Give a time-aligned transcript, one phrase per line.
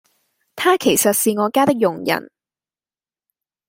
[0.55, 2.31] 她其實是我家的佣人